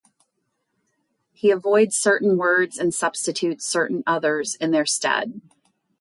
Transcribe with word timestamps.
He 1.31 1.51
avoids 1.51 1.95
certain 1.95 2.35
words 2.35 2.79
and 2.79 2.91
substitutes 2.91 3.67
certain 3.67 4.01
others 4.07 4.55
in 4.55 4.71
their 4.71 4.87
stead. 4.87 5.41